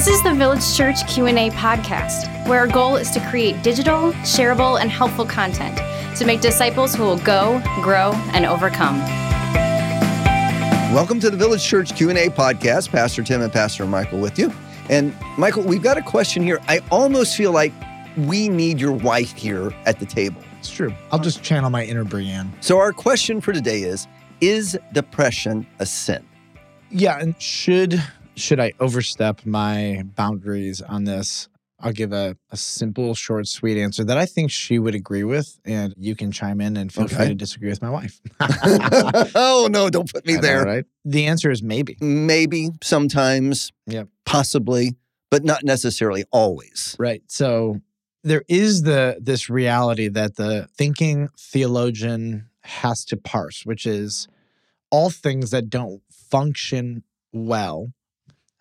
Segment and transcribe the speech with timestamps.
[0.00, 4.80] This is the Village Church Q&A podcast, where our goal is to create digital, shareable,
[4.80, 5.76] and helpful content
[6.16, 8.98] to make disciples who will go, grow, and overcome.
[10.94, 12.88] Welcome to the Village Church Q&A podcast.
[12.90, 14.50] Pastor Tim and Pastor Michael with you.
[14.88, 16.60] And Michael, we've got a question here.
[16.66, 17.74] I almost feel like
[18.16, 20.40] we need your wife here at the table.
[20.60, 20.94] It's true.
[21.12, 22.50] I'll just channel my inner Brienne.
[22.62, 24.08] So our question for today is
[24.40, 26.26] is depression a sin?
[26.88, 28.02] Yeah, and should
[28.40, 31.48] should I overstep my boundaries on this?
[31.82, 35.58] I'll give a, a simple, short, sweet answer that I think she would agree with,
[35.64, 37.14] and you can chime in and feel Okay.
[37.16, 38.20] free to disagree with my wife.
[39.34, 40.64] oh no, don't put me I know, there.
[40.64, 40.84] right?
[41.06, 41.96] The answer is maybe.
[42.00, 44.08] Maybe, sometimes, Yep.
[44.26, 44.96] possibly,
[45.30, 46.96] but not necessarily always.
[46.98, 47.22] Right.
[47.28, 47.80] So
[48.24, 54.28] there is the this reality that the thinking theologian has to parse, which is
[54.90, 57.92] all things that don't function well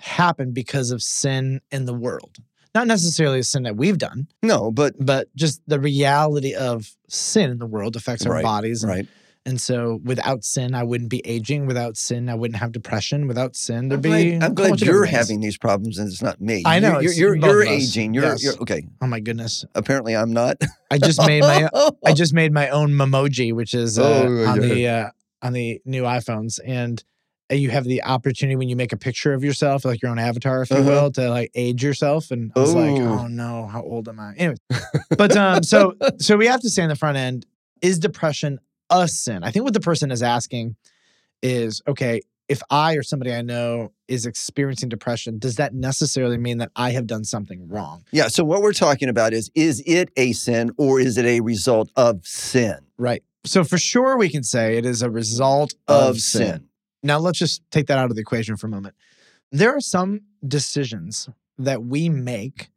[0.00, 2.36] happen because of sin in the world.
[2.74, 7.50] Not necessarily a sin that we've done, No, but but just the reality of sin
[7.50, 8.84] in the world affects our Right, bodies.
[8.84, 9.06] And, right.
[9.46, 11.66] and so without sin, I wouldn't be aging.
[11.66, 13.26] Without sin, I wouldn't have depression.
[13.26, 14.30] Without sin, there'd I'm be.
[14.38, 15.16] glad, I'm glad you're things.
[15.16, 16.62] having these problems and it's not me.
[16.66, 17.68] I know, You're you're, you're, us.
[17.68, 18.14] aging.
[18.14, 18.44] You're, Yes.
[18.44, 18.82] you're okay.
[19.00, 19.64] Oh my goodness.
[19.74, 20.58] Apparently I'm not.
[20.90, 21.68] I just made my
[22.04, 25.10] I just made my own memoji, which is uh, Oh, on the uh,
[25.42, 27.02] on the new iPhones, and
[27.50, 30.62] you have the opportunity when you make a picture of yourself, like your own avatar,
[30.62, 30.88] if you Uh-huh.
[30.90, 32.30] will, to like age yourself.
[32.30, 33.26] And I was like, Oh.
[33.26, 34.34] no, how old am I?
[34.36, 34.56] Anyway,
[35.16, 37.46] but um, so so we have to say on the front end:
[37.80, 38.58] is depression
[38.90, 39.42] a sin?
[39.44, 40.76] I think what the person is asking
[41.42, 46.58] is, okay, if I or somebody I know is experiencing depression, does that necessarily mean
[46.58, 48.04] that I have done something wrong?
[48.10, 48.28] Yeah.
[48.28, 51.90] So what we're talking about is is it a sin or is it a result
[51.96, 52.78] of sin?
[52.96, 53.22] Right.
[53.44, 56.42] So for sure, we can say it is a result of, Of sin.
[56.46, 56.67] sin.
[57.02, 58.94] Now let's just take that out of the equation for a moment.
[59.50, 62.68] There are some decisions that we make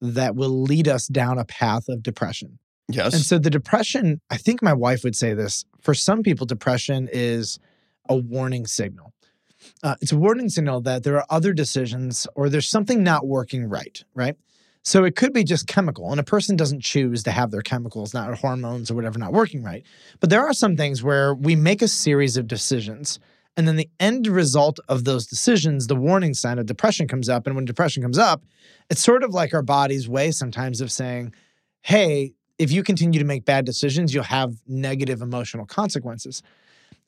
[0.00, 2.58] that will lead us down a path of depression.
[2.88, 3.14] Yes.
[3.14, 5.64] And so the depression, I think my wife would say this.
[5.80, 7.58] For some people, depression is
[8.08, 9.12] a warning signal.
[9.82, 13.68] Uh, it's a warning signal that there are other decisions or there's something not working
[13.68, 14.36] right, right?
[14.82, 18.14] So it could be just chemical, and a person doesn't choose to have their chemicals,
[18.14, 19.84] not hormones or whatever, not working right.
[20.20, 23.20] But there are some things where we make a series of decisions,
[23.60, 27.46] and then the end result of those decisions, the warning sign of depression comes up.
[27.46, 28.42] And when depression comes up,
[28.88, 31.34] it's sort of like our body's way sometimes of saying,
[31.82, 36.42] hey, if you continue to make bad decisions, you'll have negative emotional consequences.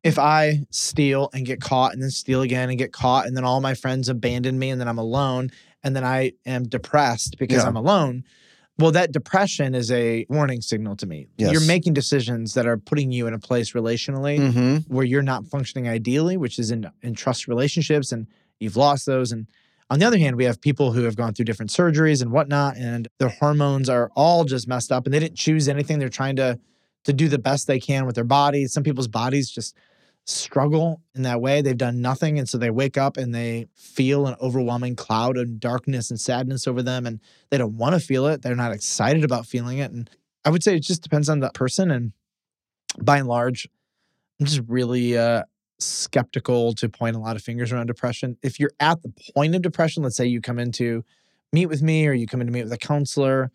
[0.03, 3.45] If I steal and get caught and then steal again and get caught, and then
[3.45, 5.51] all my friends abandon me and then I'm alone,
[5.83, 7.69] and then I am depressed because Yeah.
[7.69, 8.25] I'm alone,
[8.79, 11.29] well, that depression is a warning signal to me.
[11.37, 11.53] Yes.
[11.53, 14.77] You're making decisions that are putting you in a place relationally mm-hmm.
[14.93, 18.27] where you're not functioning ideally, which is in, in trust relationships, and
[18.61, 19.31] you've lost those.
[19.31, 19.47] And
[19.91, 22.77] on the other hand, we have people who have gone through different surgeries and whatnot,
[22.77, 25.99] and their hormones are all just messed up, and they didn't choose anything.
[25.99, 26.59] They're trying to
[27.05, 28.73] to do the best they can with their bodies.
[28.73, 29.77] Some people's bodies just
[30.25, 31.63] struggle in that way.
[31.63, 35.59] They've done nothing, and so they wake up and they feel an overwhelming cloud of
[35.59, 38.43] darkness and sadness over them, and they don't want to feel it.
[38.43, 40.09] They're not excited about feeling it, and
[40.45, 42.13] I would say it just depends on the person, and
[43.01, 43.69] by and large,
[44.41, 45.45] I'm just really uh,
[45.79, 48.37] skeptical to point a lot of fingers around depression.
[48.43, 51.05] If you're at the point of depression, let's say you come in to
[51.53, 53.51] meet with me or you come in to meet with a counselor,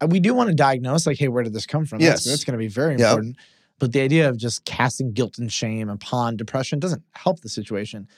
[0.00, 1.98] uh, we do want to diagnose, like, hey, where did this come from?
[2.00, 2.32] That's, Yes.
[2.32, 3.16] that's going to be very Yep.
[3.78, 8.08] But the idea of just casting guilt and shame upon depression doesn't help the situation.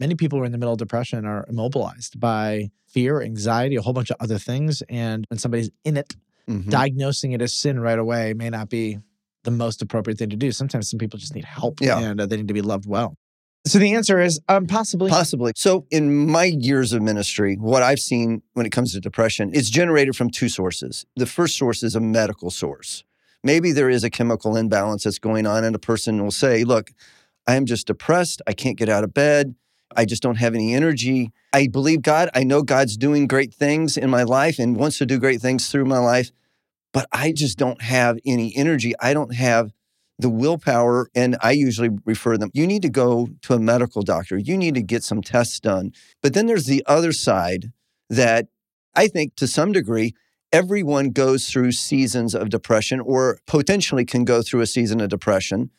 [0.00, 3.82] Many people who are in the middle of depression are immobilized by fear, anxiety, a
[3.82, 4.82] whole bunch of other things.
[4.88, 6.16] And when somebody's in it,
[6.48, 6.70] Mhm.
[6.70, 8.98] diagnosing it as sin right away may not be
[9.44, 10.50] the most appropriate thing to do.
[10.50, 12.00] Sometimes some people just need help Yeah.
[12.00, 13.14] and uh, they need to be loved well.
[13.64, 15.08] So the answer is um, possibly.
[15.08, 15.52] Possibly.
[15.54, 19.70] So, in my years of ministry, what I've seen when it comes to depression is
[19.70, 21.06] generated from two sources.
[21.14, 23.04] The first source is a medical source.
[23.44, 26.92] Maybe there is a chemical imbalance that's going on, and a person will say, Look,
[27.46, 28.40] I am just depressed.
[28.46, 29.54] I can't get out of bed.
[29.94, 31.32] I just don't have any energy.
[31.52, 32.30] I believe God.
[32.34, 35.68] I know God's doing great things in my life and wants to do great things
[35.68, 36.30] through my life,
[36.92, 38.94] but I just don't have any energy.
[39.00, 39.72] I don't have
[40.18, 44.38] the willpower, and I usually refer them, you need to go to a medical doctor.
[44.38, 45.92] You need to get some tests done.
[46.22, 47.72] But then there's the other side
[48.08, 48.46] that
[48.94, 50.14] I think to some degree,
[50.52, 55.70] everyone goes through seasons of depression or potentially can go through a season of depression.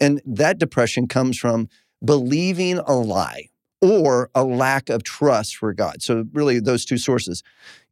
[0.00, 1.68] And that depression comes from
[2.04, 3.48] believing a lie
[3.80, 6.02] or a lack of trust for God.
[6.02, 7.42] So, really, those two sources.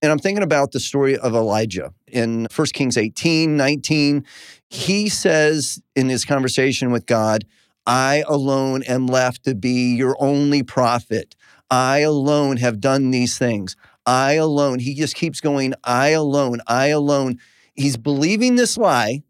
[0.03, 4.25] And I'm thinking about the story of Elijah in 1 Kings 18, 19.
[4.69, 7.45] He says in his conversation with God,
[7.87, 11.37] I alone am left to be your only prophet.
[11.71, 13.77] I alone have done these things.
[14.07, 14.79] I alone.
[14.79, 17.39] He just keeps going, I alone, I alone.
[17.75, 19.23] He's believing this lie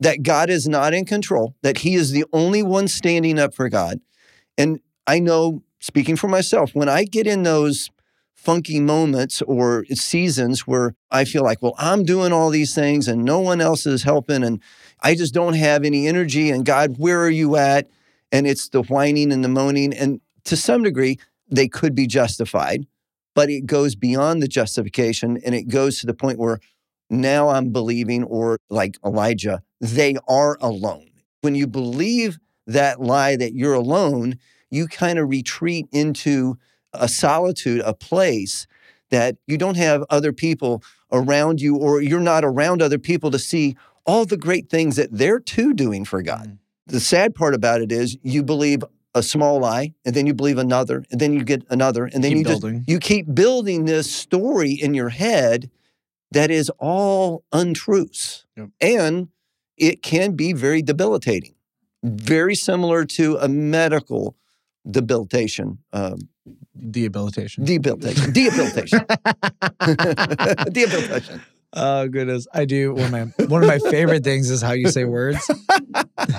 [0.00, 3.68] that God is not in control, that he is the only one standing up for
[3.68, 4.00] God.
[4.58, 7.90] And I know, speaking for myself, when I get in those
[8.34, 13.24] funky moments or seasons where I feel like, well, I'm doing all these things and
[13.24, 14.60] no one else is helping and
[15.00, 16.50] I just don't have any energy.
[16.50, 17.88] And God, where are you at?
[18.32, 19.94] And it's the whining and the moaning.
[19.94, 21.18] And to some degree,
[21.48, 22.86] they could be justified,
[23.34, 26.60] but it goes beyond the justification and it goes to the point where
[27.10, 31.10] now I'm believing, or like Elijah, they are alone.
[31.42, 34.38] When you believe that lie that you're alone,
[34.70, 36.56] you kind of retreat into
[36.94, 38.66] a solitude, a place
[39.10, 43.38] that you don't have other people around you, or you're not around other people to
[43.38, 43.76] see
[44.06, 46.46] all the great things that they're too doing for God.
[46.46, 46.58] Mm.
[46.86, 48.82] The sad part about it is you believe
[49.14, 52.30] a small lie and then you believe another and then you get another and then
[52.32, 52.78] keep you building.
[52.78, 55.70] just you keep building this story in your head
[56.30, 58.46] that is all untruths.
[58.56, 58.70] Yep.
[58.80, 59.28] And
[59.76, 61.54] it can be very debilitating,
[62.02, 64.36] very similar to a medical
[64.90, 65.78] debilitation.
[65.92, 66.28] Um,
[66.90, 67.64] Debilitation.
[67.64, 68.32] Debilitation.
[68.32, 69.00] Debilitation.
[70.72, 71.40] Debilitation.
[71.74, 72.94] Oh goodness, I do.
[72.94, 75.38] One of my one of my favorite things is how you say words.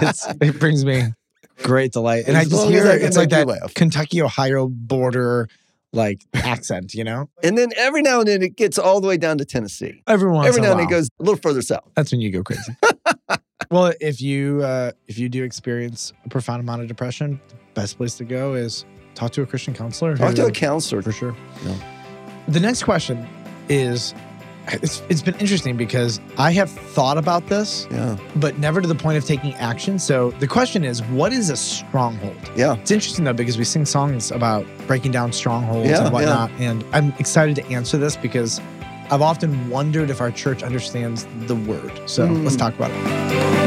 [0.02, 1.14] It's, it brings me
[1.62, 3.74] great delight, and as I just hear I it's like that laugh.
[3.74, 5.50] Kentucky Ohio border
[5.94, 7.30] like accent, you know?
[7.44, 10.02] And then every now and then it gets all the way down to Tennessee.
[10.08, 11.90] Every once every now and then it goes a little further south.
[11.96, 12.76] That's when you go crazy.
[13.72, 17.98] well, if you uh, if you do experience a profound amount of depression, the best
[17.98, 18.86] place to go is
[19.16, 20.18] talk to a Christian counselor.
[20.18, 21.36] Talk to a counselor for sure.
[21.64, 21.76] Yeah.
[22.48, 23.28] The next question
[23.70, 24.14] is
[24.68, 28.96] it's, it's been interesting because I have thought about this, yeah, but never to the
[28.96, 30.00] point of taking action.
[30.00, 32.38] So the question is, what is a stronghold?
[32.56, 36.52] Yeah, it's interesting though because we sing songs about breaking down strongholds yeah, and whatnot,
[36.52, 36.72] yeah.
[36.72, 38.60] and I'm excited to answer this because
[39.12, 42.10] I've often wondered if our church understands the word.
[42.10, 42.44] So mm.
[42.44, 43.63] let's talk about it.